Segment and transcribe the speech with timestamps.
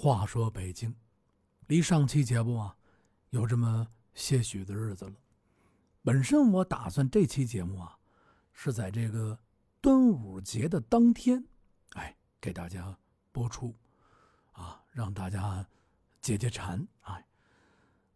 [0.00, 0.94] 话说北京，
[1.66, 2.76] 离上期节目啊，
[3.30, 5.14] 有这么些许的日子了。
[6.04, 7.98] 本身我打算这期节目啊，
[8.52, 9.36] 是在这个
[9.80, 11.44] 端午节的当天，
[11.94, 12.96] 哎，给大家
[13.32, 13.74] 播出，
[14.52, 15.66] 啊，让大家
[16.20, 17.26] 解解馋，哎。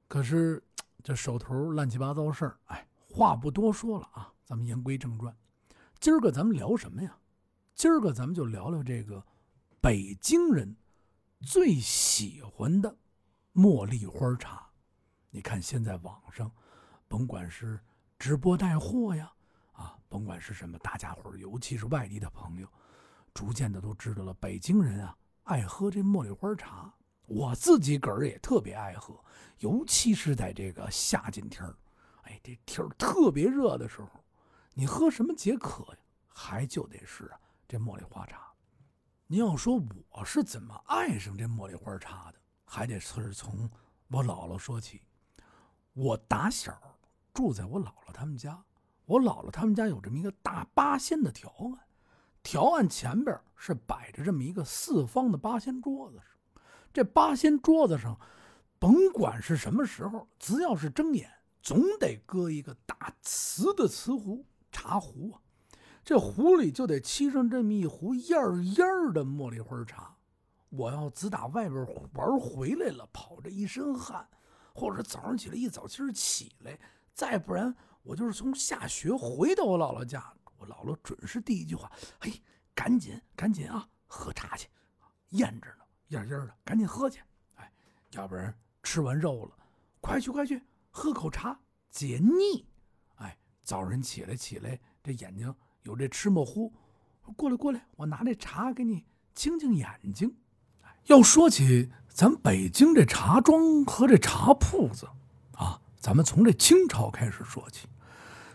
[0.07, 0.63] 可是
[1.03, 5.37] 这手头乱七八糟事儿，哎，话不多说了啊，咱们言归正传。
[5.99, 7.19] 今儿个咱们聊什么呀？
[7.75, 9.27] 今儿个咱们就聊聊这个
[9.81, 10.77] 北京人。
[11.43, 12.97] 最喜欢的
[13.53, 14.65] 茉莉花茶，
[15.29, 16.49] 你看现在网上，
[17.09, 17.81] 甭管是
[18.17, 19.33] 直播带货呀，
[19.73, 22.69] 啊，甭管是什么，大家伙尤其是外地的朋友，
[23.35, 26.95] 逐渐的都知道了，北京人啊爱喝这茉莉花茶。
[27.27, 29.19] 我自己个儿也特别爱喝，
[29.59, 31.77] 尤其是在这个夏季天儿，
[32.23, 34.25] 哎，这天儿特别热的时候，
[34.75, 35.99] 你喝什么解渴呀？
[36.29, 37.31] 还就得是
[37.67, 38.52] 这茉莉花茶。
[39.33, 43.67] 你要说我是怎么爱上这茉莉花茶的，还得是从
[44.09, 45.01] 我姥姥说起。
[45.95, 46.79] 我打小
[47.33, 48.63] 住在我姥姥他们家，
[49.07, 51.81] 我姥姥他们家有这么一个大八仙的条案，
[52.43, 56.21] 条案前边是摆着这么一个四方的八仙桌子，
[56.93, 58.21] 这八仙桌子上，
[58.79, 65.41] 甭管是什么时候，只要是睁眼，总得搁一个大瓷的瓷壶茶壶啊。
[66.05, 68.37] 这壶里就得沏上这么一壶艳
[68.75, 70.17] 艳的茉莉花茶。
[70.69, 74.27] 我要自打外边玩回来了，跑着一身汗，
[74.75, 76.79] 或者早上起来一早气起来，
[77.13, 82.43] 再不然我就是从下学回到我姥姥家，我姥姥准是第一句话：“嘿，
[82.75, 84.67] 赶紧赶紧啊，喝茶去，
[85.31, 87.21] 咽着呢，艳艳的，赶紧喝去。”
[87.57, 87.71] 哎，
[88.13, 89.57] 要不然吃完肉了，
[90.01, 92.67] 快去快去，喝口茶解腻。
[93.17, 95.55] 哎，早晨起来起来，这眼睛。
[95.85, 96.73] 有这吃墨糊，
[97.37, 100.33] 过来过来，我拿这茶给你清清眼睛。
[101.07, 105.09] 要说起咱北京这茶庄和这茶铺子
[105.57, 107.89] 啊，咱们从这清朝开始说起。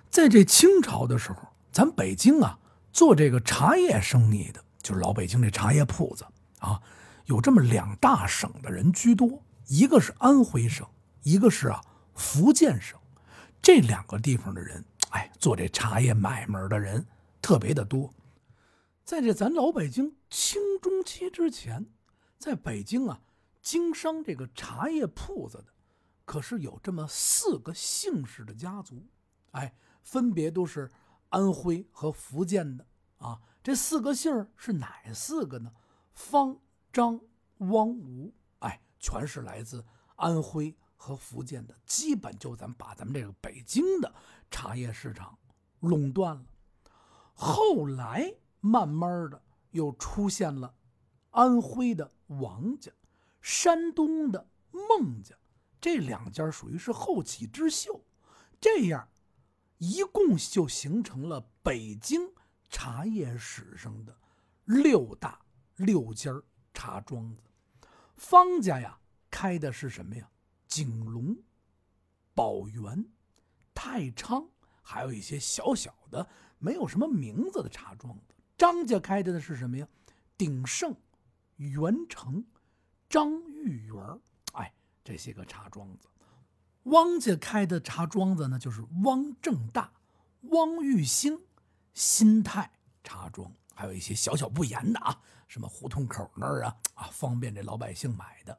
[0.09, 1.39] 在这清朝的时候，
[1.71, 2.57] 咱北京啊
[2.93, 6.25] 做这个茶叶生意的，就是老北京这茶叶铺子
[6.59, 6.81] 啊，
[7.25, 10.87] 有这么两大省的人居多，一个是安徽省，
[11.23, 11.81] 一个是啊
[12.15, 12.97] 福建省。
[13.61, 17.05] 这两个地方的人，哎，做这茶叶买卖的人。
[17.47, 18.13] 特别的多，
[19.05, 21.85] 在这咱老北京清中期之前，
[22.37, 23.21] 在北京啊，
[23.61, 25.67] 经商这个茶叶铺子的，
[26.25, 29.07] 可是有这么四个姓氏的家族，
[29.51, 30.91] 哎，分别都是
[31.29, 32.85] 安徽和福建的
[33.19, 33.39] 啊。
[33.63, 35.71] 这四个姓是哪四个呢？
[36.15, 36.59] 方、
[36.91, 37.17] 张、
[37.59, 39.85] 汪、吴，哎，全是来自
[40.17, 44.13] 安徽和福建的，基本就咱把咱们这个北京的
[44.51, 45.39] 茶叶市场
[45.79, 46.45] 垄断了。
[47.39, 49.39] 后来慢慢的
[49.69, 50.73] 又出现了
[51.29, 52.91] 安徽的王家、
[53.41, 55.35] 山东的孟家，
[55.79, 58.03] 这两家属于是后起之秀，
[58.59, 59.07] 这样
[59.77, 62.27] 一共就形成了北京
[62.69, 64.17] 茶叶史上的
[64.65, 65.39] 六大
[65.75, 66.31] 六家
[66.73, 67.43] 茶庄子。
[68.15, 68.99] 方家呀，
[69.29, 70.27] 开的是什么呀？
[70.67, 71.37] 景隆、
[72.33, 73.05] 宝源、
[73.75, 74.49] 太昌，
[74.81, 76.27] 还有一些小小的。
[76.59, 79.87] 没有什么名字的茶庄子，张家开的是什么呀？
[80.37, 80.95] 鼎盛、
[81.55, 82.45] 元成、
[83.09, 84.19] 张玉园
[84.53, 84.73] 哎，
[85.03, 86.07] 这些个茶庄子。
[86.83, 89.91] 汪家开的茶庄子呢，就是汪正大、
[90.43, 91.39] 汪玉兴、
[91.93, 92.71] 新泰
[93.03, 98.57] 茶庄，还有一些小小不言的啊，什么胡同口那儿啊啊，方便这老百姓买的。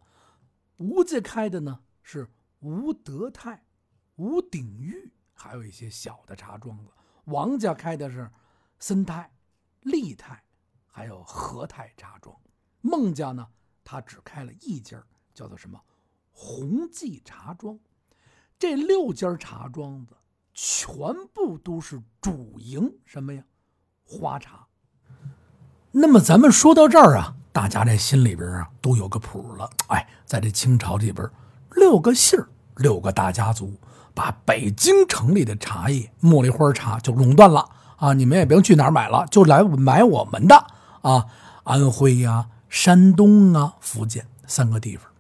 [0.77, 2.29] 吴家开的呢是
[2.61, 3.65] 吴德泰、
[4.17, 6.93] 吴鼎玉，还有一些小的茶庄子。
[7.29, 8.31] 王家开的是
[8.79, 9.31] 森泰、
[9.83, 10.43] 利泰，
[10.87, 12.35] 还有和泰茶庄。
[12.81, 13.47] 孟家呢，
[13.85, 15.03] 他只开了一家，
[15.35, 15.79] 叫做什么
[16.33, 17.79] 鸿记茶庄。
[18.59, 20.17] 这六家茶庄子
[20.55, 20.97] 全
[21.35, 23.45] 部都是主营什么呀？
[24.05, 24.67] 花茶。
[25.93, 29.69] 那么咱们说到这儿啊，大家这心里边啊都有个谱了。
[29.89, 31.31] 哎，在这清朝里边，
[31.73, 32.43] 六个姓
[32.77, 33.79] 六个大家族。
[34.15, 38.13] 把北京城里的茶叶茉莉花茶就垄断了啊！
[38.13, 40.67] 你们也不用去哪买了，就来买我们的
[41.03, 41.27] 啊！
[41.65, 45.11] 安徽呀、山东啊、福建三个地方。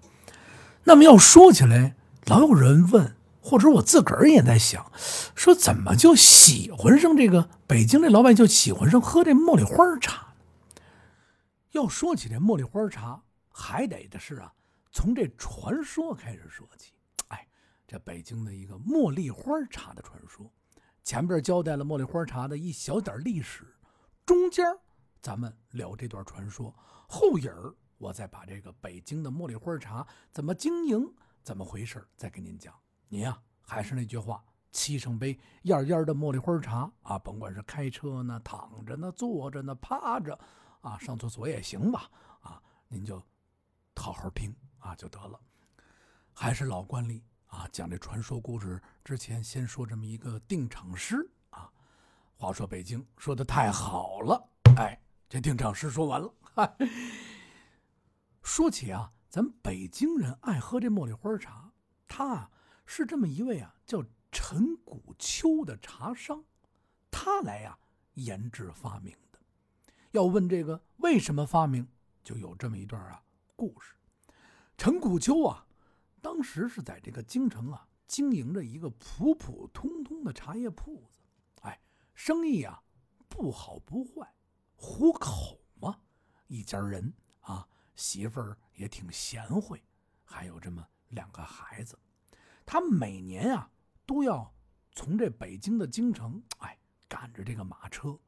[0.84, 1.94] 那么要说起来，
[2.26, 4.90] 老有人问，或者我自个儿也在想，
[5.34, 10.28] 说怎么就喜欢上这个北京这老百姓就喜欢上喝这茉莉花茶？
[11.72, 13.20] 要说起这茉莉花茶，
[13.50, 14.52] 还得的是啊，
[14.90, 16.92] 从这传说开始说起。
[17.88, 20.52] 这北京的一个茉莉花茶的传说，
[21.02, 23.64] 前边交代了茉莉花茶的一小点历史，
[24.26, 24.66] 中间
[25.22, 26.72] 咱们聊这段传说，
[27.08, 27.50] 后影
[27.96, 31.10] 我再把这个北京的茉莉花茶怎么经营、
[31.42, 32.74] 怎么回事再跟您讲。
[33.08, 40.38] 您呀，还是那句话，沏上杯燕燕的茉莉花茶啊，甭管是开车呢、躺着呢、坐着呢、趴着
[40.82, 43.18] 啊，上厕所也行吧啊，您就
[43.96, 45.40] 好好听啊就得了。
[46.34, 51.70] 还是老惯例啊，讲这传说故事之前，先说这么一个定场诗啊。
[52.36, 56.32] 话说北京说的太好了，哎，这定场诗说完了。
[56.42, 56.76] 嗨，
[58.42, 61.72] 说起啊，咱北京人爱喝这茉莉花茶，
[62.06, 62.50] 他啊
[62.84, 66.44] 是这么一位啊叫陈谷秋的茶商，
[67.10, 67.78] 他来呀
[68.14, 69.38] 研制发明的。
[70.10, 71.88] 要问这个为什么发明，
[72.22, 73.22] 就有这么一段啊
[73.56, 73.94] 故事。
[74.76, 75.64] 陈谷秋啊。
[76.20, 81.20] 当时是在这个京城啊，经营着一个普普通通的茶叶铺子，
[81.62, 81.80] 哎，
[82.14, 82.82] 生意啊
[83.28, 84.34] 不好不坏，
[84.76, 86.00] 糊口嘛。
[86.46, 89.82] 一家人啊，媳妇儿也挺贤惠，
[90.24, 91.98] 还有这么两个孩子。
[92.64, 93.70] 他每年啊
[94.06, 94.52] 都要
[94.92, 96.78] 从这北京的京城，哎，
[97.08, 98.18] 赶着这个马车，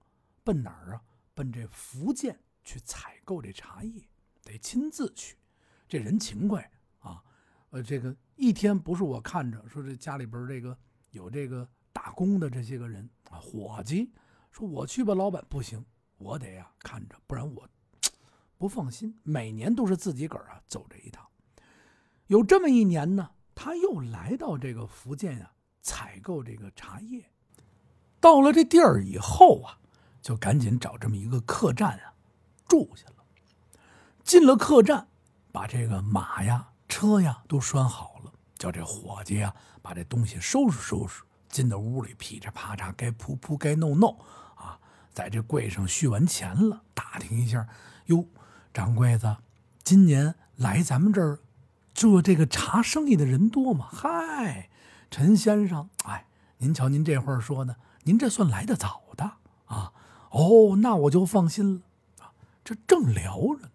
[0.44, 1.02] 奔哪儿啊？
[1.34, 4.08] 奔这福建去采购这茶叶，
[4.42, 5.37] 得亲自去。
[5.88, 6.70] 这人勤快。
[7.70, 10.76] 呃，这个一天不是我看着说这家里边这个
[11.11, 14.12] 有这个打工的这些个人啊，伙计
[14.50, 15.84] 说我去吧，老板不行，
[16.19, 17.69] 我得呀看着，不然我
[18.58, 19.17] 不放心。
[19.22, 21.25] 每年都是自己个儿啊走这一趟。
[22.26, 27.25] 有这么一年呢，他又来到这个福建呀采购这个茶叶。
[28.20, 29.78] 到了这地儿以后啊，
[30.20, 32.14] 就赶紧找这么一个客栈啊
[32.66, 33.25] 住下了。
[34.25, 35.08] 进了客栈，
[35.52, 36.69] 把这个马呀。
[37.00, 44.14] 车呀都拴好了，叫这伙计呀把这东西收拾收拾，进到屋里噼里啪嚓，该铺铺该弄弄
[44.55, 44.79] 啊，
[45.11, 47.67] 在这柜上续完钱了，打听一下，
[48.08, 48.26] 哟，
[48.75, 49.38] 掌柜的，
[49.82, 51.38] 今年来咱们这儿
[51.94, 53.88] 做这个茶生意的人多吗？
[53.91, 54.69] 嗨，
[55.11, 56.26] 陈先生，哎，
[56.58, 59.25] 您瞧您这话说的，您这算来的早的
[59.64, 59.94] 啊。
[60.32, 61.81] 哦，那我就放心了
[62.23, 62.32] 啊。
[62.62, 63.70] 这正聊着呢，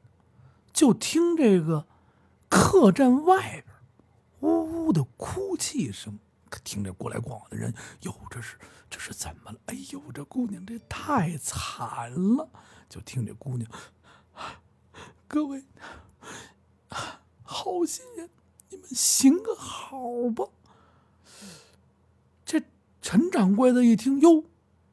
[0.72, 1.88] 就听这个。
[2.56, 3.66] 客栈外边，
[4.40, 6.18] 呜呜的哭泣声，
[6.50, 8.58] 可听着过来逛的人，哟，这是
[8.90, 9.60] 这是怎么了？
[9.66, 12.50] 哎呦，这姑娘这太惨了！
[12.88, 13.70] 就听这姑娘，
[15.28, 15.66] 各位，
[17.44, 18.30] 好心人，
[18.70, 20.00] 你们行个好
[20.34, 20.48] 吧。
[22.46, 22.64] 这
[23.02, 24.46] 陈掌柜的一听，哟，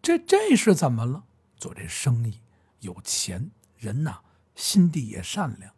[0.02, 1.24] 这这是怎么了？
[1.56, 2.40] 做这生意
[2.80, 4.22] 有钱人呐，
[4.56, 5.72] 心地也善良。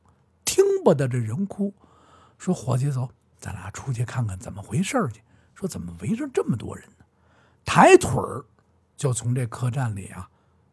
[0.54, 1.74] 听不得这人哭，
[2.38, 3.10] 说伙计走，
[3.40, 5.20] 咱俩出去看看怎么回事去。
[5.52, 7.04] 说怎么围着这么多人呢？
[7.64, 8.44] 抬腿儿
[8.96, 10.30] 就从这客栈里啊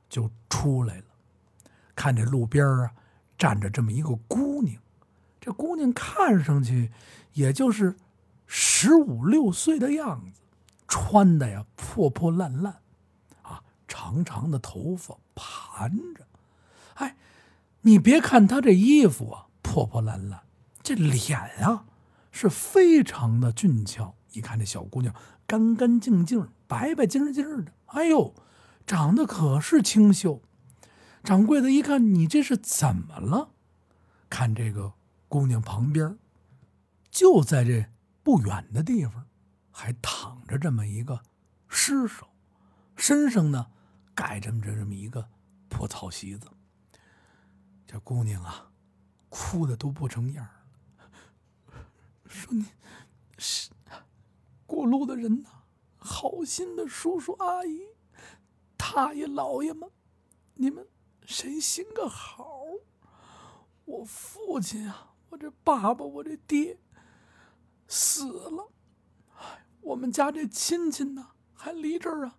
[0.07, 1.05] 就出来了，
[1.95, 2.91] 看这路边啊
[3.39, 4.79] 站着这么一个姑娘，
[5.39, 6.91] 这姑娘看上去
[7.33, 7.95] 也就是
[8.45, 10.41] 十五六岁的样子，
[10.87, 12.79] 穿的呀破破烂烂，
[13.41, 16.23] 啊长长的头发盘着，
[16.93, 17.15] 哎，
[17.81, 19.47] 你别看她这衣服啊。
[19.71, 20.41] 破破烂烂，
[20.83, 21.85] 这脸啊
[22.29, 24.17] 是非常的俊俏。
[24.33, 25.15] 一看这小姑娘
[25.47, 28.35] 干干净净、白白净净的，哎呦，
[28.85, 30.41] 长得可是清秀。
[31.23, 33.51] 掌柜的一看，你这是怎么了？
[34.29, 34.91] 看这个
[35.29, 36.17] 姑娘旁边，
[37.09, 37.85] 就在这
[38.23, 39.25] 不远的地方，
[39.71, 41.21] 还躺着这么一个
[41.69, 42.27] 尸首，
[42.97, 43.67] 身上呢
[44.13, 45.29] 盖着这这么一个
[45.69, 46.49] 破草席子。
[47.87, 48.70] 这姑娘啊。
[49.31, 50.45] 哭的都不成样
[52.27, 52.65] 说你
[53.37, 53.71] 是
[54.65, 55.49] 过路的人呐，
[55.97, 57.81] 好心的叔叔阿姨、
[58.75, 59.89] 大爷老爷们，
[60.55, 60.85] 你们
[61.25, 62.65] 谁行个好？
[63.85, 66.77] 我父亲啊，我这爸爸，我这爹
[67.87, 68.71] 死了，
[69.37, 72.37] 哎，我们家这亲戚呢，还离这儿啊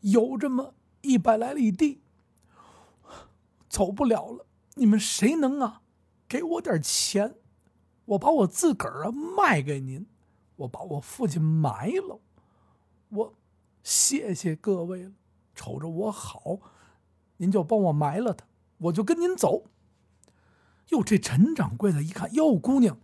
[0.00, 2.02] 有这么一百来里地，
[3.68, 4.46] 走不了了。
[4.74, 5.82] 你们谁能啊？
[6.32, 7.34] 给我点钱，
[8.06, 10.06] 我把我自个儿啊卖给您，
[10.56, 12.22] 我把我父亲埋了，
[13.10, 13.34] 我
[13.82, 15.12] 谢谢各位了。
[15.54, 16.58] 瞅着我好，
[17.36, 18.46] 您就帮我埋了他，
[18.78, 19.66] 我就跟您走。
[20.88, 22.98] 哟，这陈掌柜的一看，哟，姑娘，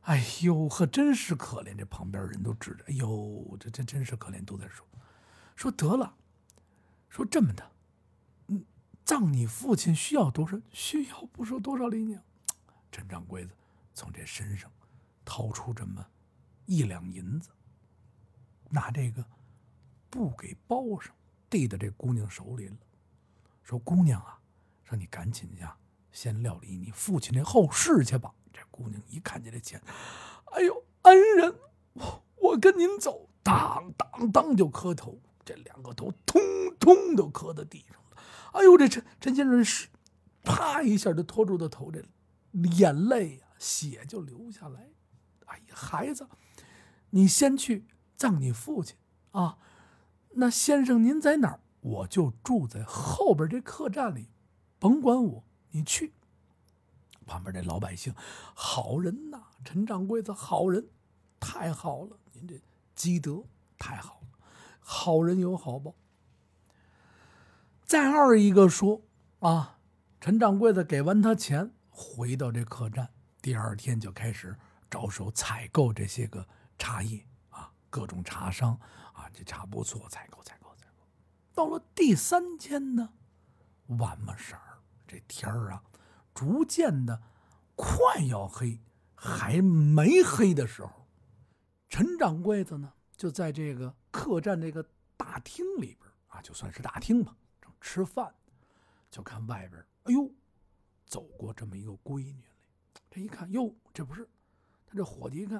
[0.00, 1.76] 哎呦呵，真是可怜。
[1.76, 4.84] 这旁边人都指着，哎呦，这这真是可怜，都在说，
[5.54, 6.16] 说得了，
[7.08, 7.70] 说这么的，
[8.48, 8.64] 嗯，
[9.04, 10.60] 葬你父亲需要多少？
[10.72, 12.20] 需要不说多少礼呢？
[12.98, 13.54] 陈掌柜的
[13.94, 14.68] 从这身上
[15.24, 16.04] 掏出这么
[16.66, 17.48] 一两银子，
[18.70, 19.24] 拿这个
[20.10, 21.14] 布给包上，
[21.48, 22.76] 递到这姑娘手里了。
[23.62, 24.36] 说：“姑娘啊，
[24.82, 25.76] 让你赶紧呀，
[26.10, 28.34] 先料理你父亲这后事去吧。
[28.52, 29.80] 这姑娘一看见这钱，
[30.46, 31.54] 哎呦，恩人，
[31.92, 36.42] 我我跟您走，当当当就磕头，这两个头通
[36.80, 38.22] 通都磕到地上了。
[38.54, 39.88] 哎呦，这陈陈先生是
[40.42, 42.02] 啪一下就拖住的头，这
[42.52, 44.88] 眼泪呀，血就流下来。
[45.46, 46.28] 哎呀，孩子，
[47.10, 47.86] 你先去
[48.16, 48.96] 葬你父亲
[49.32, 49.58] 啊。
[50.32, 51.60] 那先生您在哪儿？
[51.80, 54.28] 我就住在后边这客栈里，
[54.78, 56.12] 甭管我，你去。
[57.24, 58.14] 旁边这老百姓，
[58.54, 60.88] 好人呐，陈掌柜的好人，
[61.38, 62.60] 太好了，您这
[62.94, 63.44] 积德
[63.78, 64.38] 太好了，
[64.80, 65.94] 好人有好报。
[67.84, 69.02] 再二一个说
[69.40, 69.78] 啊，
[70.20, 73.12] 陈掌柜的给完他钱，回到这客栈，
[73.42, 74.56] 第二天就开始
[74.88, 76.46] 着手采购这些个
[76.78, 78.78] 茶叶啊，各种茶商
[79.12, 81.04] 啊，这茶不错，采购采购采购。
[81.52, 83.14] 到了第三天呢，
[83.98, 84.78] 晚么色儿，
[85.08, 85.82] 这天儿啊，
[86.32, 87.20] 逐渐的
[87.74, 88.80] 快要黑，
[89.16, 91.08] 还没黑的时候，
[91.88, 97.36] 陈掌柜的呢，就在这个客栈这个大厅里边啊，就算是大厅吧。
[97.60, 98.32] 正吃饭，
[99.10, 100.30] 就看外边，哎呦，
[101.08, 103.00] 走过这么一个闺女来。
[103.10, 104.28] 这一看，哟，这不是
[104.86, 105.58] 他这伙计一看，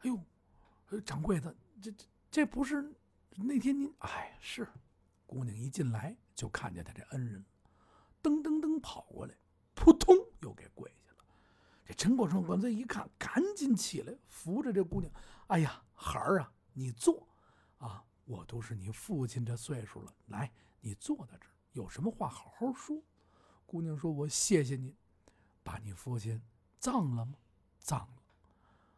[0.00, 2.92] 哎呦，掌柜的，这这这不是
[3.30, 3.92] 那天您？
[4.00, 4.68] 哎，是。
[5.26, 7.42] 姑娘一进来就看见他这恩人，
[8.22, 9.34] 噔噔噔跑过来，
[9.72, 11.24] 扑通又给跪下了。
[11.86, 15.10] 这陈国成闻这一看，赶紧起来扶着这姑娘。
[15.46, 17.26] 哎呀，孩儿啊，你坐
[17.78, 21.46] 啊，我都是你父亲这岁数了，来，你坐在这。
[21.72, 23.02] 有什么话好好说。
[23.72, 24.94] 姑娘说：“我谢谢您，
[25.62, 26.42] 把你父亲
[26.78, 27.38] 葬了吗？
[27.78, 28.22] 葬了。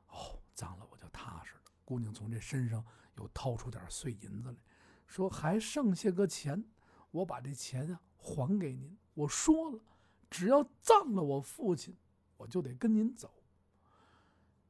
[0.09, 2.85] 哦，葬了我就踏实了。”姑娘从这身上
[3.17, 4.59] 又掏出点碎银子来，
[5.07, 6.65] 说：“还剩下个钱，
[7.13, 8.99] 我把这钱啊还给您。
[9.15, 9.81] 我说了，
[10.29, 11.97] 只要葬了我父亲，
[12.37, 13.45] 我就得跟您走。”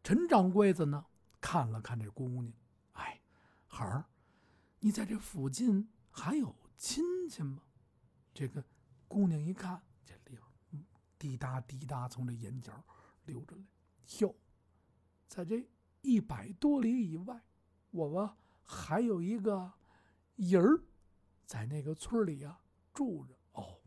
[0.05, 1.07] 陈掌柜子呢，
[1.41, 2.53] 看了看这姑娘，
[2.93, 3.23] 哎，
[3.67, 4.05] 孩儿，
[4.81, 7.63] 你在这附近还有亲戚吗？
[8.35, 8.63] 这个
[9.09, 9.83] 姑娘一看，
[11.25, 12.85] 滴答滴答从这眼角
[13.25, 13.63] 流着来。
[14.19, 14.35] 哟，
[15.27, 15.67] 在这
[16.03, 17.43] 一百多里以外，
[17.93, 18.31] 我们
[18.63, 19.73] 还有一个
[20.37, 20.83] 人儿，
[21.47, 22.61] 在那个村里啊
[22.93, 23.35] 住着。
[23.53, 23.81] 哦，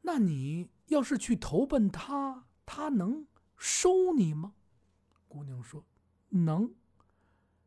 [0.00, 3.26] 那你要是去投奔他，他能
[3.58, 4.54] 收你吗？
[5.28, 5.84] 姑娘说
[6.30, 6.74] ：“能。”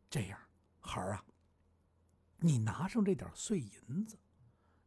[0.09, 0.39] 这样，
[0.79, 1.23] 孩儿啊，
[2.39, 4.17] 你拿上这点碎银子，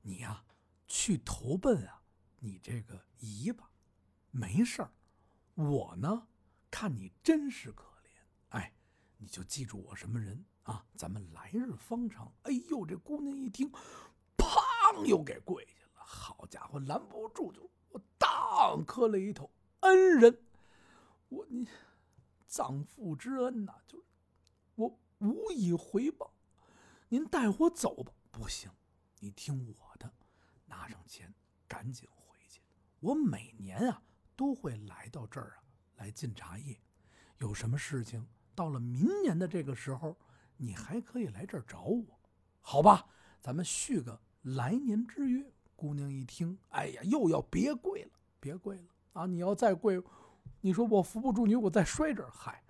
[0.02, 0.42] 你呀。
[0.88, 2.00] 去投奔啊，
[2.38, 3.68] 你这个姨吧，
[4.36, 4.92] 没事儿。
[5.54, 6.28] 我呢，
[6.70, 8.74] 看你真是可怜，哎，
[9.16, 10.84] 你就记住我什么人啊？
[10.94, 12.30] 咱们来日方长。
[12.42, 13.72] 哎呦，这姑娘一听，
[14.36, 16.04] 砰，又给跪下了。
[16.04, 19.50] 好家伙，拦不住，就我当磕了一头。
[19.80, 20.38] 恩人，
[21.28, 21.66] 我你
[22.46, 24.04] 葬父之恩呐，就
[24.74, 26.34] 我无以回报。
[27.08, 28.12] 您带我走吧。
[28.30, 28.70] 不行，
[29.20, 30.12] 你听我的。
[30.66, 31.32] 拿上钱，
[31.66, 32.60] 赶紧回去。
[33.00, 34.02] 我每年啊
[34.36, 35.64] 都会来到这儿啊
[35.96, 36.78] 来进茶叶。
[37.38, 40.16] 有什么事情，到了明年的这个时候，
[40.56, 42.04] 你还可以来这儿找我，
[42.60, 43.06] 好吧？
[43.40, 45.44] 咱们续个来年之约。
[45.74, 49.26] 姑娘一听，哎呀，又要别跪了，别跪了啊！
[49.26, 50.02] 你要再跪，
[50.62, 52.30] 你说我扶不住你，我再摔这儿。
[52.30, 52.64] 嗨，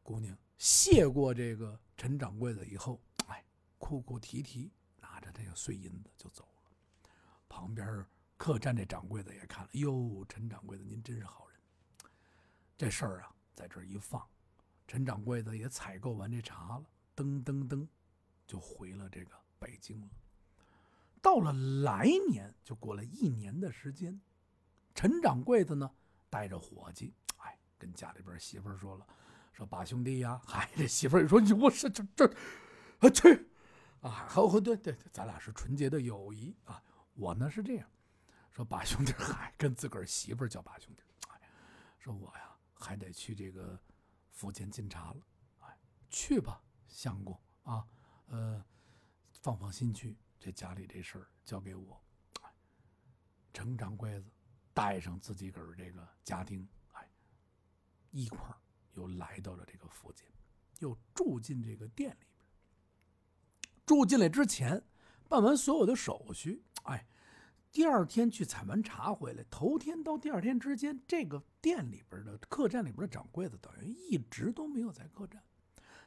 [0.00, 3.44] 姑娘谢过这个陈掌柜的以后，哎，
[3.78, 4.70] 哭哭啼啼，
[5.00, 7.10] 拿着这个碎银子就走了。
[7.48, 8.06] 旁边
[8.40, 11.60] 客栈这掌柜的也看了，哟，陈掌柜的您真是好人。
[12.74, 14.26] 这事儿啊，在这一放，
[14.88, 17.86] 陈掌柜的也采购完这茶了，噔噔噔，
[18.46, 20.08] 就回了这个北京了。
[21.20, 24.18] 到了来年，就过了一年的时间，
[24.94, 25.90] 陈掌柜的呢，
[26.30, 29.06] 带着伙计，哎，跟家里边媳妇说了，
[29.52, 32.26] 说八兄弟呀，嗨，这媳妇儿说你，我是这这，
[33.00, 33.50] 啊去，
[34.00, 36.82] 啊，好，对对对，咱俩是纯洁的友谊啊。
[37.12, 37.86] 我呢是这样，
[38.50, 41.40] 说把兄弟，嗨，跟自个儿媳妇叫把兄弟，哎，
[41.98, 43.78] 说我呀还得去这个
[44.30, 45.26] 福建进茶了，
[45.60, 45.78] 哎，
[46.10, 47.86] 去吧，相公啊，
[48.26, 48.64] 呃，
[49.40, 52.00] 放放心去，这家里这事儿交给我。
[53.52, 54.30] 程掌柜子
[54.72, 57.10] 带上自己个儿这个家丁，哎，
[58.10, 58.56] 一块儿
[58.92, 60.26] 又来到了这个福建，
[60.78, 62.48] 又住进这个店里边。
[63.84, 64.84] 住进来之前，
[65.28, 66.62] 办完所有的手续。
[66.84, 67.06] 哎，
[67.72, 75.40] 第二天去采完茶回来，头天到第二天之间，这个店里边的客栈里边的掌柜的等于一直都没有在客栈。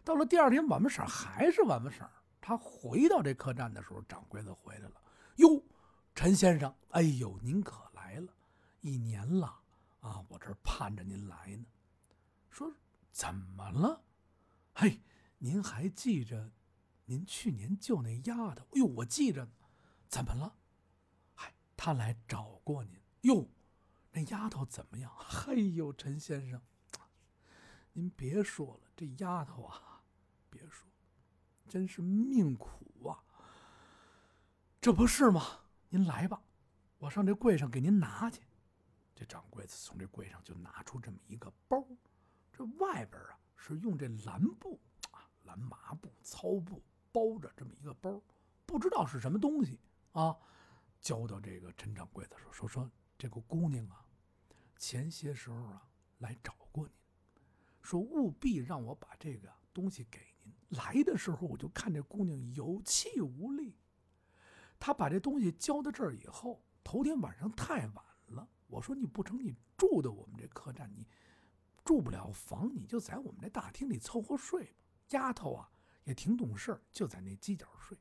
[0.04, 2.06] 到了第二天晚上婶还是晚上婶
[2.42, 5.02] 他回到这客栈的时候，掌柜的回来了。
[5.38, 5.64] 哟，
[6.14, 8.28] 陈先生，哎呦，您可来了！
[8.82, 9.48] 一年了
[10.02, 11.66] 啊，我这盼着您来呢。
[12.50, 12.70] 说
[13.14, 14.04] 怎么了？
[14.74, 15.00] 嘿，
[15.38, 16.52] 您还记着
[17.06, 18.66] 您去年救那丫头？
[18.74, 19.52] 哎呦，我记着呢。
[20.10, 20.54] 怎么了？
[21.84, 22.98] 他来找过您。
[23.24, 23.46] 哟，
[24.14, 25.12] 那丫头怎么样？
[25.18, 26.62] 嘿 呦，陈先生，
[27.92, 30.02] 您别说了，这丫头啊，
[30.50, 30.88] 别说，
[31.68, 33.20] 真是命苦啊。
[34.80, 35.60] 这不是吗？
[35.90, 36.42] 您来吧，
[37.00, 38.40] 我上这柜上给您拿去。
[39.14, 41.86] 这掌柜子从这柜上就拿出这么一个包，
[42.54, 44.80] 这外边啊是用这蓝布
[45.12, 48.22] 啊，蓝麻布、糙布包着这么一个包，
[48.66, 49.82] 不知道是什么东西
[50.14, 50.38] 啊。
[51.04, 54.06] 交到这个陈掌柜的时候说说，这个姑娘啊，
[54.78, 55.86] 前些时候啊
[56.20, 56.96] 来找过您，
[57.82, 60.54] 说务必让我把这个东西给您。
[60.70, 63.76] 来的时候我就看这姑娘有气无力，
[64.80, 68.50] 她把这东西交到这儿以后，头天晚上太晚了。
[68.68, 71.06] 我说你不成，你住的我们这客栈，你
[71.84, 74.80] 住不了房，你就在我们这大厅里凑合睡吧。
[75.10, 75.70] 丫头啊
[76.06, 77.98] 也挺懂事，就在那犄角睡。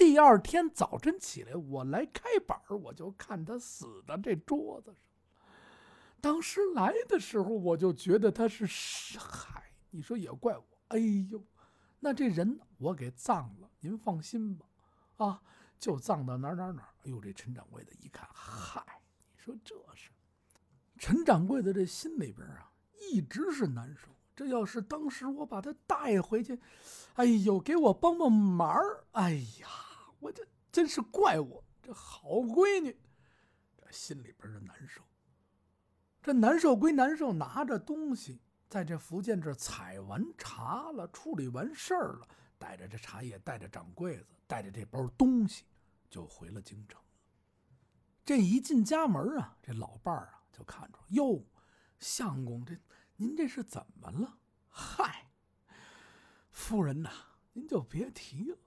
[0.00, 5.02] 第二天早晨起来，我来开板我就看他死在这桌子上。
[6.22, 8.64] 当时来的时候，我就觉得他是
[9.18, 10.64] 嗨，你说也怪我。
[10.88, 10.98] 哎
[11.30, 11.44] 呦，
[11.98, 14.64] 那这人我给葬了，您放心吧，
[15.18, 15.42] 啊，
[15.78, 16.88] 就葬到哪儿哪儿哪儿。
[17.04, 18.82] 哎呦，这陈掌柜的一看，嗨，
[19.34, 20.08] 你说这是，
[20.96, 22.72] 陈掌柜的这心里边啊，
[23.12, 24.08] 一直是难受。
[24.34, 26.58] 这要是当时我把他带回去，
[27.16, 28.74] 哎呦，给我帮帮忙
[29.12, 29.68] 哎呀。
[30.20, 32.96] 我这真是怪我这好闺女，
[33.76, 35.02] 这心里边的难受。
[36.22, 45.64] 这难受归难受，拿着东西在这福建这采完茶了，处理完事儿了，带着这茶叶，带着掌柜子，带着这包东西，
[46.10, 47.00] 就回了京城。
[48.22, 51.42] 这一进家门啊，这老伴儿啊就看着哟，
[51.98, 52.76] 相公，这
[53.16, 54.38] 您这是怎么了？
[54.68, 55.30] 嗨，
[56.52, 57.10] 夫人呐，
[57.54, 58.58] 您就别提了。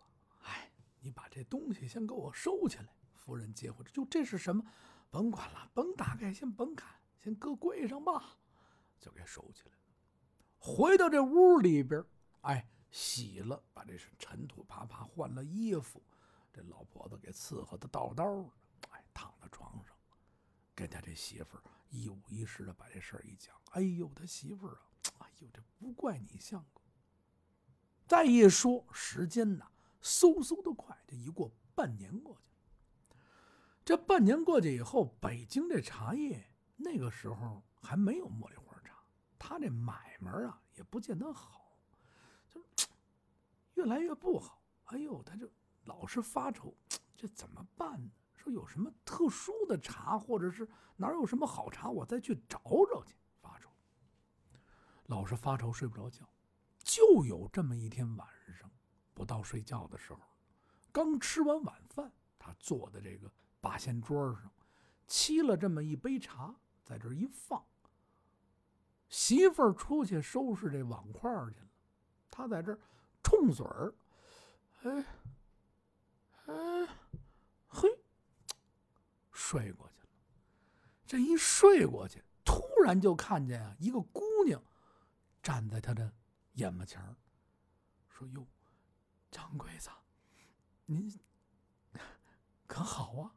[1.03, 2.87] 你把这东西先给我收起来。
[3.13, 4.65] 夫人接过，就这是什么？
[5.11, 6.89] 甭管了，甭打开，先甭看，
[7.19, 8.37] 先搁柜上吧，
[8.99, 9.95] 就给收起来了。
[10.57, 12.03] 回到这屋里边，
[12.41, 16.01] 哎，洗了，把这是尘土啪啪换了衣服。
[16.51, 18.49] 这老婆子给伺候的叨叨的，
[18.89, 19.95] 哎，躺在床上，
[20.73, 23.55] 跟他这媳妇儿一五一十的把这事儿一讲。
[23.71, 24.77] 哎呦，他媳妇儿
[25.19, 26.81] 啊，哎呦，这不怪你相公。
[28.07, 29.69] 再一说时间呐？
[30.01, 32.41] 嗖嗖的快，一过半年过去。
[33.85, 36.43] 这半年过去以后，北京这茶叶
[36.75, 38.95] 那个时候还没有茉莉花茶，
[39.37, 41.77] 他这买卖啊也不见得好，
[42.49, 42.63] 就
[43.75, 44.61] 越来越不好。
[44.85, 45.49] 哎呦，他就
[45.83, 46.73] 老是发愁，
[47.15, 48.11] 这怎么办呢？
[48.35, 52.59] 说有什么特殊的茶，或者是哪有什么好茶，我再去找
[52.91, 53.15] 找去。
[53.41, 53.69] 发愁，
[55.05, 56.27] 老是发愁，睡不着觉。
[56.79, 58.27] 就有这么一天晚
[58.59, 58.69] 上。
[59.15, 60.19] 不到睡觉的时候，
[60.93, 63.29] 刚吃完晚饭，他坐在这个
[63.59, 64.49] 八仙桌上，
[65.07, 67.61] 沏了这么一杯茶，在这一放。
[69.09, 71.67] 媳妇儿出去收拾这碗筷去了，
[72.29, 72.79] 他在这儿
[73.23, 73.93] 冲嘴儿，
[74.83, 75.05] 哎，
[76.45, 76.87] 哎，
[77.67, 77.89] 嘿，
[79.31, 80.07] 睡过去了。
[81.07, 84.63] 这一睡过去，突然就看见啊，一个姑娘
[85.41, 86.13] 站在他的
[86.53, 87.15] 眼巴前儿，
[88.07, 88.45] 说：“哟。”
[89.31, 89.89] 掌柜子，
[90.85, 91.11] 您
[92.67, 93.35] 可好啊？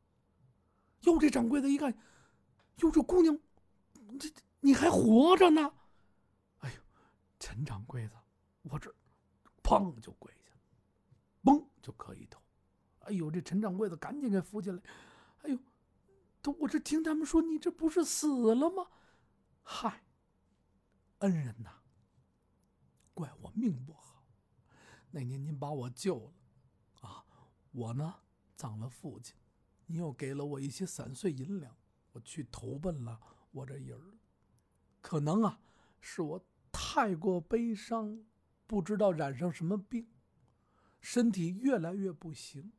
[1.02, 1.92] 哟，这掌柜的一看，
[2.76, 3.38] 哟，这姑娘，
[4.18, 4.30] 这
[4.61, 5.72] 你还活着呢？
[6.59, 6.80] 哎呦，
[7.38, 8.14] 陈掌柜子，
[8.62, 8.92] 我这
[9.62, 10.61] 砰就跪下了，
[11.44, 12.40] 嘣就磕一头。
[13.00, 14.82] 哎呦，这陈掌柜子赶紧给扶起来。
[15.42, 15.59] 哎呦，
[16.42, 18.88] 都我这听他们说你这不是死了吗？
[19.62, 20.02] 嗨，
[21.18, 21.70] 恩人呐，
[23.14, 24.26] 怪我命不好。
[25.11, 26.35] 那年您把我救了，
[27.76, 28.14] 我呢
[28.54, 29.36] 葬了父亲，
[29.84, 31.76] 你又给了我一些散碎银两，
[32.12, 34.00] 我去投奔了我这儿。
[35.02, 35.60] 可能啊，
[36.00, 38.24] 是我太过悲伤，
[38.66, 40.08] 不知道染上什么病，
[41.02, 42.72] 身体越来越不行。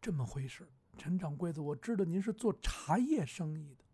[0.00, 3.84] 这么回事陈掌柜子，我知道您是做茶叶生意的，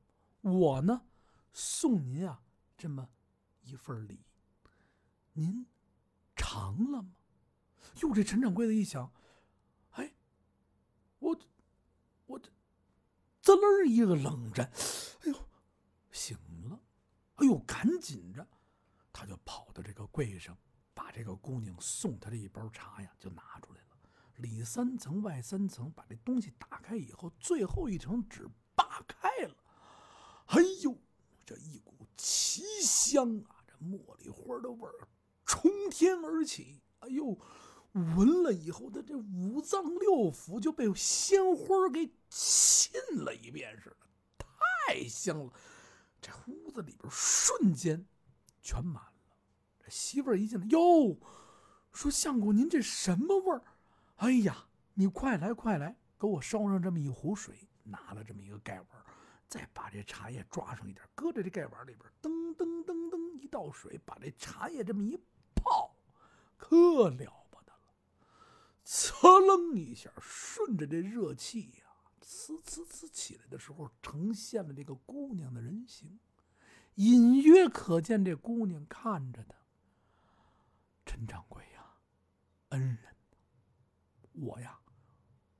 [0.43, 1.07] 我呢
[1.55, 2.43] 送您啊
[2.77, 3.09] 这么
[3.63, 4.21] 一份礼，
[5.33, 5.65] 您
[6.37, 7.15] 尝了吗？
[8.03, 9.11] 哟，这陈掌柜的一想，
[11.29, 11.39] 我，
[12.27, 12.51] 我这，
[13.43, 14.71] 滋楞一个冷战，
[15.21, 15.35] 哎呦，
[16.11, 16.37] 醒
[16.69, 16.81] 了，
[17.37, 18.47] 哎呦，赶紧着，
[19.13, 20.57] 他就跑到这个柜上，
[20.95, 23.97] 把这个姑娘送他这一包茶呀，就拿出来了，
[24.37, 29.57] 里三层外三层，把这东西打开以后，最后一层纸扒开了，
[30.47, 30.97] 哎呦，
[31.45, 33.57] 这一股奇香啊！
[33.67, 35.09] 这茉莉花的味儿
[35.45, 36.83] 冲天而起。
[37.01, 37.39] 哎呦，
[37.93, 42.93] 闻了以后，他这五脏六腑就被鲜花给浸
[43.25, 44.47] 了一遍似的，
[44.87, 45.53] 太香了。
[46.21, 48.07] 这屋子里边瞬间
[48.61, 49.13] 全满了。
[49.79, 51.17] 这媳妇儿一进来，哟，
[51.93, 53.63] 说相公，您这什么味儿？
[54.17, 58.89] 哎呀，你快来快来，给我烧上这么一壶水，拿了这么一个盖碗，
[59.49, 65.17] 再把这茶叶抓上一点，搁在这盖碗里边，噔噔噔噔一倒水，把这茶叶这么一
[65.55, 65.97] 泡，
[66.57, 67.38] 可了！
[68.89, 71.85] 呲楞一下，顺着这热气呀。
[72.23, 76.19] 呲呲呲起来的时候，呈现了这个姑娘的人形，
[76.95, 79.59] 隐约可见这姑娘看着他。
[81.05, 81.97] 陈掌柜呀，
[82.71, 83.15] 恩人，
[84.33, 84.81] 我呀，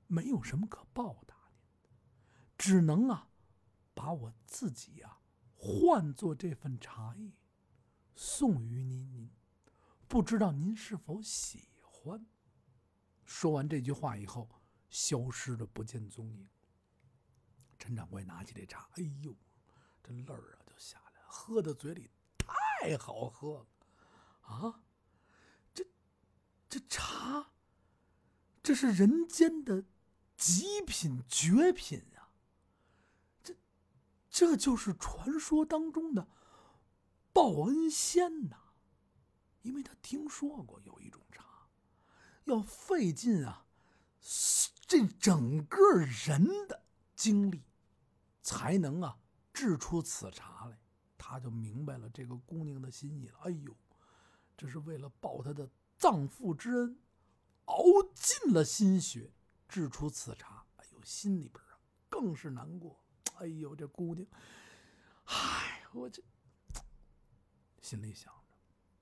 [0.07, 1.89] 没有什么可报答您的，
[2.57, 3.29] 只能啊，
[3.93, 5.19] 把我自己呀，
[5.55, 7.31] 换做这份茶叶，
[8.15, 9.11] 送与您。
[9.13, 9.29] 您
[10.07, 12.25] 不知道您是否喜欢？
[13.29, 14.49] 说完这句话以后，
[14.89, 16.49] 消失的不见踪影。
[17.77, 19.35] 陈掌柜拿起这茶，哎呦，
[20.01, 23.67] 这泪儿啊就下来了，喝到嘴里太好喝了，
[24.41, 24.81] 啊，
[25.75, 25.85] 这
[26.67, 27.51] 这茶，
[28.63, 29.85] 这是人间的
[30.35, 32.33] 极品绝品啊！
[33.43, 33.55] 这
[34.31, 36.27] 这就是传说当中的
[37.31, 38.57] 报恩仙呐，
[39.61, 41.45] 因为他听说过有一种茶，
[42.49, 43.65] 要费尽啊
[44.87, 46.83] 这整个人的
[47.15, 47.63] 精力。
[48.41, 49.19] 才能啊
[49.53, 50.79] 制出此茶来，
[51.19, 53.37] 他就明白了这个姑娘的心意了。
[53.43, 53.75] 哎呦，
[54.57, 56.97] 这是为了报他的葬父之恩，
[57.65, 57.83] 熬
[58.15, 59.31] 尽了心血
[59.67, 60.65] 制出此茶。
[60.77, 61.77] 哎呦，心里边啊
[62.09, 62.99] 更是难过。
[63.35, 64.25] 哎呦，这姑娘，
[65.25, 66.23] 哎，我这
[67.81, 68.57] 心里想着，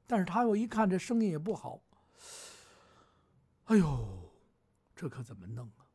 [0.06, 1.82] 但是他又一看这生意也不好。
[3.67, 4.34] 哎呦，
[4.95, 5.86] 这可怎么弄啊？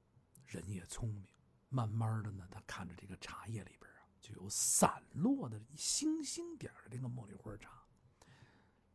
[0.45, 1.27] 人也聪明。
[1.71, 7.83] 慢慢的呢，他看着这个茶叶里边啊，就有散落的星星点的这个茉莉花茶。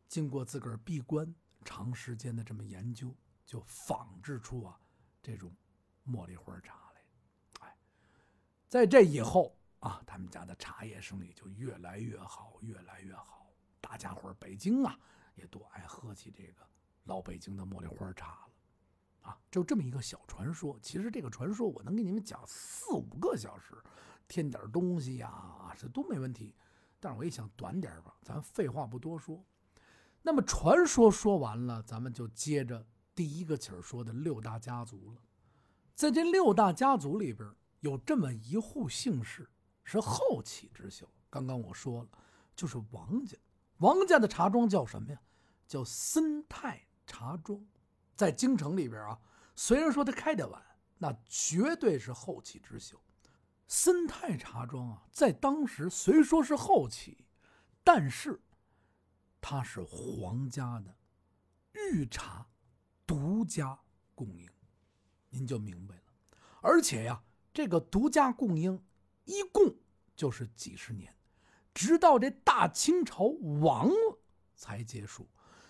[0.06, 3.12] 经过自个儿闭关长时间的这么研究，
[3.44, 4.80] 就仿制出啊
[5.20, 5.52] 这种
[6.06, 7.66] 茉莉花茶来。
[7.66, 7.76] 哎，
[8.68, 13.52] 在这以后啊，他们家的茶叶生意就越来越好，越来越好。
[13.80, 14.96] 大家伙北京啊，
[15.34, 16.64] 也都爱喝起这个
[17.02, 18.52] 老北京的茉莉花茶了。
[19.28, 20.78] 啊，就这么一个小传说。
[20.80, 23.74] 其实这个传说我能给你们讲四五个小时，
[24.26, 26.54] 添点东西呀，这都没问题。
[26.98, 29.44] 但是我一想短点吧，咱废话不多说。
[30.22, 35.20] 那么传说说完了，咱们就接着第一个起儿说的六大家族了。
[35.94, 37.48] 在这六大家族里边，
[37.80, 39.48] 有这么一户姓氏
[39.84, 41.06] 是后起之秀。
[41.28, 42.08] 刚刚我说了，
[42.56, 43.36] 就是王家。
[43.78, 45.20] 王家的茶庄叫什么呀？
[45.66, 47.60] 叫森泰茶庄。
[48.18, 49.16] 在京城里边啊，
[49.54, 50.60] 虽然说他开的晚，
[50.98, 53.00] 那绝对是后起之秀。
[53.68, 57.24] 森泰茶庄啊，在当时虽说是后起，
[57.84, 58.42] 但是
[59.40, 60.96] 它是皇家的
[61.74, 62.44] 御茶
[63.06, 63.78] 独家
[64.16, 64.50] 供应，
[65.30, 66.02] 您就明白了。
[66.60, 67.22] 而且呀，
[67.54, 68.82] 这个独家供应
[69.26, 69.72] 一共
[70.16, 71.14] 就是几十年，
[71.72, 73.26] 直到这大清朝
[73.62, 74.18] 亡了
[74.56, 75.28] 才结束。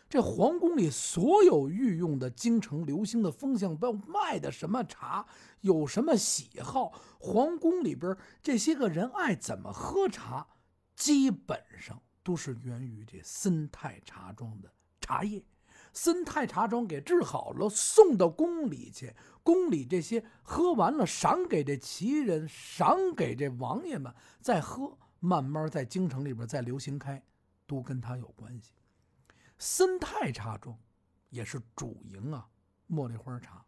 [0.08, 5.26] 这皇宫里所有御用的京城流行的风向标卖的什么茶，
[5.60, 10.46] 有什么喜好，皇宫里边这些个人爱怎么喝茶，
[10.96, 15.44] 基本上都是源于这森泰茶庄的茶叶。
[15.92, 27.22] 森泰茶庄给制好了，送到宫里去，宫里这些喝完了，赏给这旗人，赏给这王爷们再喝，慢慢在京城里边再流行开，
[27.66, 28.72] 都跟他有关系。
[29.58, 30.78] 森泰茶庄
[31.30, 32.48] 也是主营啊，
[32.88, 33.64] 茉莉花茶。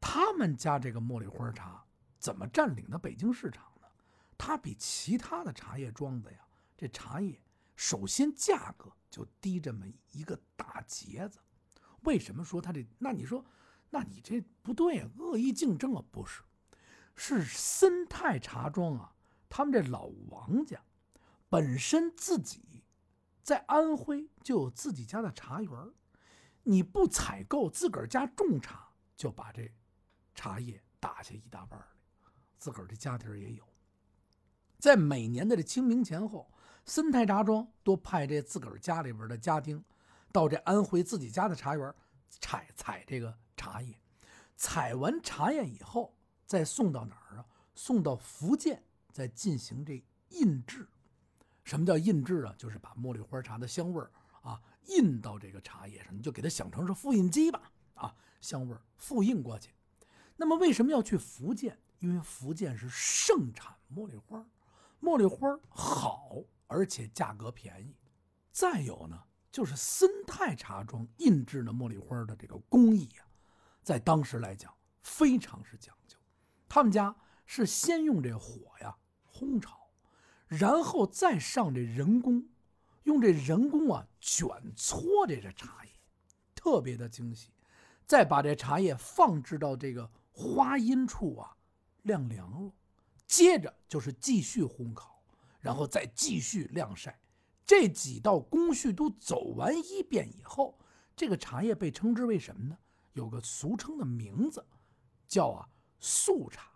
[0.00, 1.84] 他们家这个茉莉花茶
[2.18, 3.86] 怎么占领的北京市场呢？
[4.38, 6.38] 它比其他的茶叶庄子呀，
[6.76, 7.40] 这茶叶
[7.76, 11.38] 首先价格就低这么一个大截子。
[12.04, 12.84] 为什么说它这？
[12.98, 13.44] 那你说，
[13.90, 16.02] 那你这不对啊，恶意竞争啊？
[16.10, 16.42] 不是，
[17.14, 19.14] 是森泰茶庄啊，
[19.48, 20.82] 他们这老王家
[21.48, 22.82] 本身自己。
[23.42, 25.70] 在安徽就有自己家的茶园
[26.64, 29.70] 你不采购自个儿家种茶，就把这
[30.34, 31.86] 茶叶打下一大半来，
[32.58, 33.64] 自个儿的家庭也有。
[34.78, 36.50] 在每年的这清明前后，
[36.84, 39.84] 森泰茶庄都派这自个儿家里边的家丁，
[40.32, 41.94] 到这安徽自己家的茶园
[42.28, 43.96] 采采这个茶叶，
[44.56, 46.14] 采完茶叶以后，
[46.46, 47.46] 再送到哪儿啊？
[47.74, 50.88] 送到福建，再进行这印制。
[51.64, 52.54] 什么叫印制啊？
[52.58, 54.10] 就是把茉莉花茶的香味儿
[54.42, 59.70] 啊印到这个茶叶上，你就给它想成是复印机吧，啊，香味复印过去。
[60.36, 61.78] 那么为什么要去福建？
[62.00, 64.44] 因为福建是盛产茉莉花，
[65.00, 67.96] 茉莉花好，而且价格便宜。
[68.50, 73.24] 再有呢，就是森泰茶庄印制的茉莉花的这个工艺啊，
[73.82, 76.18] 在当时来讲非常是讲究。
[76.68, 77.14] 他们家
[77.46, 78.96] 是先用这火呀
[79.32, 79.78] 烘炒。
[80.48, 82.46] 然后再上这人工，
[83.04, 85.90] 用这人工啊卷搓这个茶叶，
[86.54, 87.50] 特别的精细。
[88.06, 91.56] 再把这茶叶放置到这个花阴处啊，
[92.02, 92.72] 晾凉了。
[93.26, 95.22] 接着就是继续烘烤，
[95.60, 97.18] 然后再继续晾晒。
[97.64, 100.78] 这几道工序都走完一遍以后，
[101.16, 102.76] 这个茶叶被称之为什么呢？
[103.12, 104.66] 有个俗称的名字，
[105.26, 106.70] 叫啊素茶。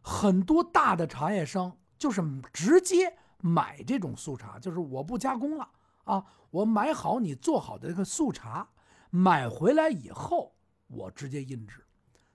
[0.00, 1.78] 很多大的茶叶商。
[1.98, 2.20] 就是
[2.52, 5.68] 直接买这种素茶，就是我不加工了
[6.04, 8.70] 啊，我买好你做好的这个素茶，
[9.10, 10.54] 买回来以后
[10.86, 11.84] 我直接印制。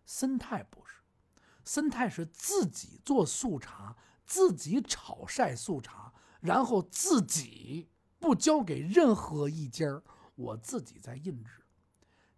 [0.05, 0.95] 森泰不是，
[1.63, 7.89] 森泰是自己做素茶，自己炒晒素茶，然后自己
[8.19, 10.01] 不交给任何一家
[10.35, 11.63] 我自己在印制，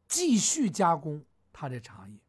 [0.08, 2.19] 继续加工他这茶叶，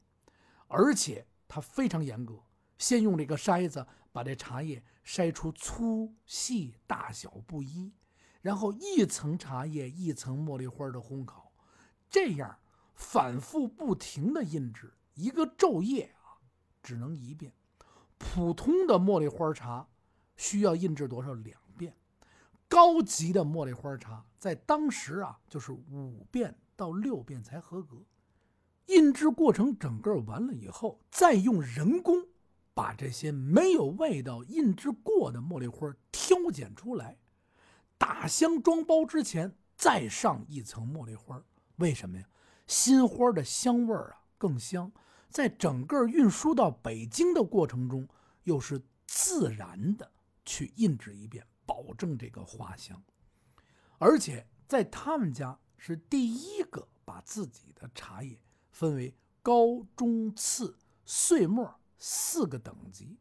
[0.69, 2.43] 而且他非常严格，
[2.79, 3.87] 先用这个筛子。
[4.13, 7.93] 把这茶叶筛出粗细大小不一，
[8.41, 11.53] 然后一层茶叶一层茉莉花的烘烤，
[12.09, 12.59] 这样
[12.95, 16.39] 反复不停的印制，一个昼夜啊
[16.83, 17.53] 只能一遍。
[18.19, 19.89] 普通的茉莉花茶
[20.37, 21.33] 需要印制多少？
[21.35, 21.95] 两遍。
[22.69, 27.97] 高级的茉莉花茶在当时啊就是五遍到六遍才合格。
[28.87, 32.27] 印制过程整个完了以后，再用人工。
[32.75, 37.19] 把这些没有味道、印制过的茉莉花挑拣出来，
[37.99, 41.43] 打箱装包之前再上一层茉莉花。
[41.77, 42.27] 为什么呀？
[42.67, 44.93] 新花的香味儿啊更香，
[45.29, 48.09] 在整个运输到北京的过程中，
[48.45, 50.13] 又是自然的
[50.45, 53.03] 去印制一遍，保证这个花香。
[53.99, 61.80] 而且在他们家是第一个把自己的茶叶分为高中次碎末。
[62.01, 63.17] 四个等级，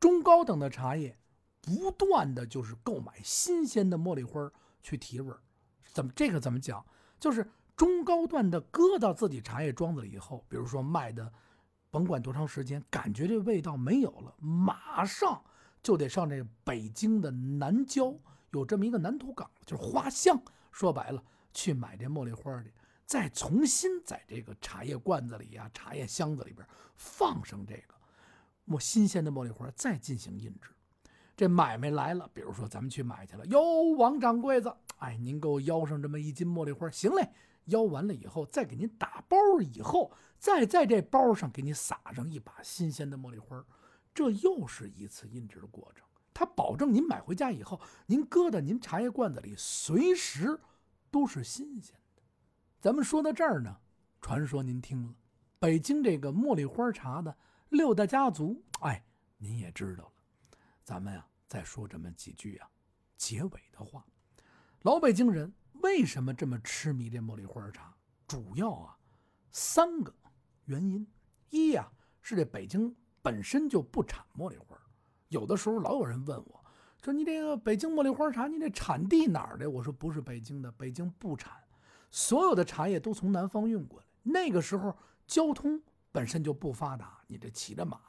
[0.00, 1.16] 中高等的茶叶，
[1.60, 4.50] 不断的就是购买新鲜的茉莉花
[4.82, 5.38] 去提味儿。
[5.92, 6.84] 怎么这个怎么讲？
[7.20, 11.32] 就是中高段的搁到自己茶叶庄子里以后，比如说卖的，
[11.90, 15.42] 甭管多长时间，感觉这味道没有了，马上
[15.82, 18.14] 就得上这北京的南郊
[18.50, 20.40] 有这么一个南土港，就是花巷。
[20.72, 22.72] 说白了，去买这茉莉花去，
[23.06, 27.95] 再重新在这个茶叶罐子里呀、茶叶箱子里边放上这个。
[28.66, 30.70] 磨新鲜的茉莉花再进行印制，
[31.36, 37.30] 这买卖来了，比如说咱们去买去了，哟，王掌柜子，哎，您给我邀上这么一斤茉莉花，行嘞，
[37.66, 43.64] 邀完了以后再给您打包，以后再在这包上给你撒上一把新鲜的茉莉花，
[44.12, 46.04] 这又是一次印制的过程。
[46.34, 50.58] 它保证您买回家以后，您搁在您茶叶罐子里，随时
[51.10, 52.22] 都是新鲜的。
[52.80, 53.76] 咱们说到这儿呢，
[54.20, 55.14] 传说您听了，
[55.60, 57.36] 北京这个茉莉花茶的。
[57.70, 59.04] 六大家族，哎，
[59.38, 60.12] 您也知道了。
[60.84, 62.70] 咱们呀，再说这么几句啊，
[63.16, 64.06] 结尾的话。
[64.82, 65.52] 老北京人
[65.82, 67.92] 为什么这么痴迷这茉莉花茶？
[68.28, 68.96] 主要啊，
[69.50, 70.14] 三个
[70.66, 71.06] 原因。
[71.50, 71.90] 一呀，
[72.22, 74.78] 是这北京本身就不产茉莉花。
[75.28, 76.64] 有的时候老有人问我，
[77.02, 79.68] 说你这个北京茉莉花茶，你这产地哪儿的？
[79.68, 81.52] 我说不是北京的，北京不产，
[82.12, 84.06] 所有的茶叶都从南方运过来。
[84.22, 85.82] 那个时候交通。
[86.16, 88.00] 本身就不发达，你这骑着马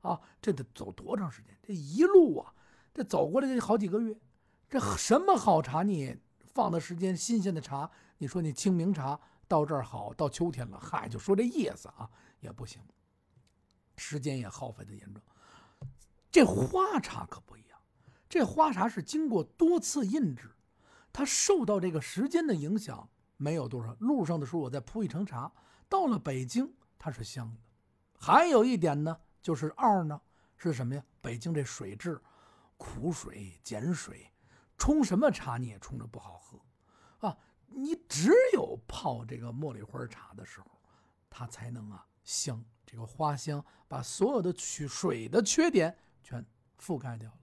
[0.00, 1.58] 啊，这得走多长时间？
[1.60, 2.54] 这一路啊，
[2.94, 4.16] 这走过来得好几个月。
[4.68, 5.82] 这什么好茶？
[5.82, 6.16] 你
[6.54, 9.18] 放的时间新鲜的茶，你说你清明茶
[9.48, 12.80] 到这儿好，到秋天了，嗨，就说这意思啊，也不行。
[13.96, 15.20] 时间也耗费的严重。
[16.30, 17.80] 这花茶可不一样，
[18.28, 20.54] 这花茶是经过多次印制，
[21.12, 23.96] 它受到这个时间的影响没有多少。
[23.98, 25.50] 路上的时候我再铺一层茶，
[25.88, 26.72] 到了北京。
[26.98, 27.60] 它是香的，
[28.18, 30.20] 还有一点呢，就是二呢
[30.56, 31.04] 是什么呀？
[31.20, 32.20] 北京这水质，
[32.76, 34.32] 苦水、碱水，
[34.76, 40.66] 冲什么茶你也冲着不好喝，啊，你只有泡这个茉莉花茶的时候，
[41.30, 46.44] 它才能啊香，这个花香把所有的取水的缺点全
[46.80, 47.36] 覆盖掉了。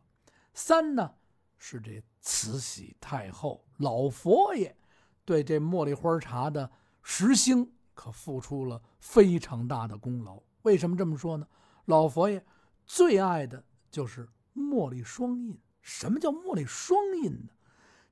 [0.53, 1.15] 三呢
[1.57, 4.75] 是这慈禧太后老佛爷
[5.23, 6.69] 对这茉莉花茶的
[7.01, 7.74] 实兴。
[7.95, 10.39] 可付出了非常大的功劳。
[10.61, 11.47] 为什么这么说呢？
[11.85, 12.45] 老佛爷
[12.85, 15.59] 最爱的就是茉莉双印。
[15.81, 17.49] 什么叫茉莉双印呢？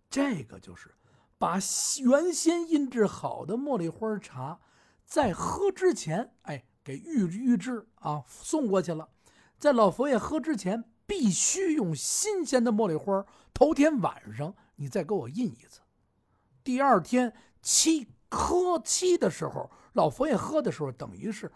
[0.10, 0.96] 这个就是
[1.38, 1.58] 把
[2.04, 4.60] 原先印制好的茉莉花茶，
[5.06, 9.10] 在喝之前，哎，给预预制啊，送过去了。
[9.58, 15.82] 在老佛爷喝之前，必须用新鲜的茉莉花，头天晚上你再给我印一次。
[16.64, 21.52] 第二天七喝七的时候，老佛爷喝的时候，等于是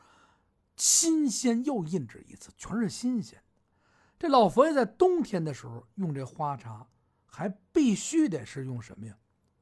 [0.75, 3.43] 新鲜又印制一次，全是新鲜。
[4.19, 6.87] 这老佛爷在冬天的时候用这花茶，
[7.25, 9.17] 还必须得是用什么呀？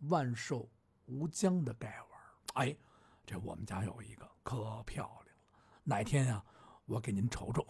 [0.09, 0.69] 万寿
[1.05, 2.65] 无疆的盖碗。
[2.65, 2.77] 哎，
[3.25, 5.61] 这我们家有一个，可漂亮了。
[5.83, 6.43] 哪天呀，
[6.85, 7.65] 我给您瞅瞅。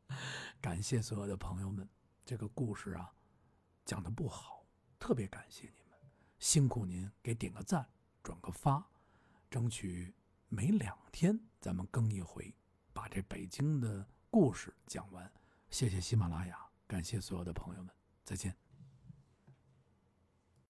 [0.60, 1.88] 感谢所有的朋友们，
[2.24, 3.12] 这个故事啊，
[3.84, 4.66] 讲的不好，
[4.98, 5.98] 特别感谢你们，
[6.38, 7.88] 辛苦您给点个赞，
[8.22, 8.84] 转个发，
[9.50, 10.14] 争取
[10.48, 12.54] 每两天咱们更一回，
[12.92, 15.30] 把这北京的故事讲完。
[15.70, 18.56] 谢谢喜马拉雅，感谢所有的朋友们，再见。